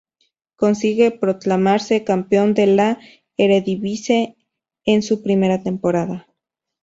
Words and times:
Consigue 0.55 1.11
proclamarse 1.11 2.03
campeón 2.03 2.55
de 2.55 2.65
la 2.65 2.97
Eredivisie 3.37 4.35
en 4.83 5.03
su 5.03 5.21
primera 5.21 5.61
temporada. 5.61 6.27